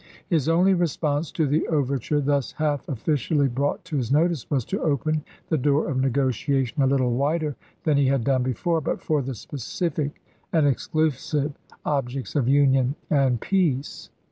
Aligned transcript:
His 0.31 0.49
only 0.49 0.73
response 0.73 1.31
to 1.33 1.45
the 1.45 1.67
overture 1.67 2.21
thus 2.21 2.53
half 2.53 2.89
of 2.89 3.03
ficially 3.03 3.47
brought 3.53 3.85
to 3.85 3.97
his 3.97 4.11
notice 4.11 4.49
was 4.49 4.65
to 4.65 4.81
open 4.81 5.23
the 5.49 5.59
door 5.59 5.87
of 5.87 6.01
negotiation 6.01 6.81
a 6.81 6.87
little 6.87 7.13
wider 7.13 7.55
than 7.83 7.97
he 7.97 8.07
had 8.07 8.23
done 8.23 8.41
before, 8.41 8.81
but 8.81 8.99
for 8.99 9.21
the 9.21 9.35
specific 9.35 10.19
and 10.51 10.65
exclusive 10.65 11.51
objects 11.85 12.33
of 12.35 12.47
union 12.47 12.95
and 13.11 13.41
peace. 13.41 14.09